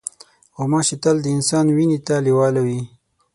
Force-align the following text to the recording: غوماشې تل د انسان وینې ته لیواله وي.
غوماشې 0.55 0.95
تل 1.03 1.17
د 1.21 1.27
انسان 1.37 1.65
وینې 1.75 1.99
ته 2.07 2.15
لیواله 2.25 2.61
وي. 2.67 2.81